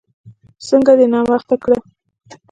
[0.67, 1.77] څنګه دې ناوخته کړه؟